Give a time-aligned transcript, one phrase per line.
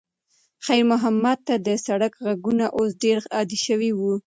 [0.65, 4.13] خیر محمد ته د سړک غږونه اوس ډېر عادي شوي وو.